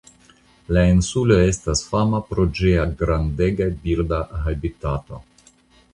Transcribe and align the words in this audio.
La 0.77 0.85
insulo 0.91 1.37
estas 1.49 1.83
fama 1.91 2.21
pro 2.31 2.47
ĝia 2.61 2.87
grandega 3.03 3.69
birda 3.85 4.23
habitato. 4.47 5.25